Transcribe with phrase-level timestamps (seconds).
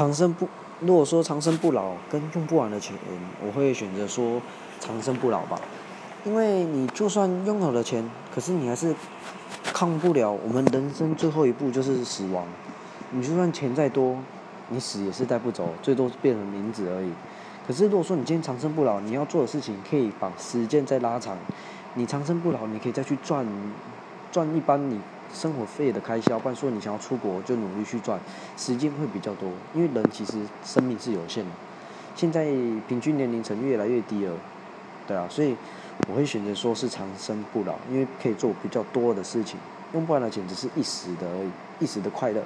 [0.00, 0.48] 长生不，
[0.80, 2.96] 如果说长生不老跟用不完的钱，
[3.44, 4.40] 我会选择说
[4.80, 5.60] 长生不老吧。
[6.24, 8.02] 因为你就算拥有了钱，
[8.34, 8.94] 可是你还是
[9.62, 12.46] 抗不了我们人生最后一步就是死亡。
[13.10, 14.16] 你就算钱再多，
[14.70, 17.12] 你死也是带不走，最多变成名字而已。
[17.66, 21.36] 可是如果说你今天长生不老，你要做的事情可以把时间再拉长。
[21.92, 23.46] 你长生不老，你可以再去赚
[24.32, 24.98] 赚一般你
[25.32, 28.18] 生活费的开销，不然说你想要出国就努力去赚，
[28.56, 29.48] 时间会比较多。
[29.74, 30.32] 因为人其实
[30.64, 31.50] 生命是有限的，
[32.14, 32.44] 现在
[32.88, 34.34] 平均年龄层越来越低了，
[35.06, 35.56] 对啊，所以
[36.08, 39.58] 我会选择说是长生不老，因为可以做比较多的事情，
[39.94, 41.50] 用不完的钱只是一时的而已，
[41.84, 42.42] 一时的快乐。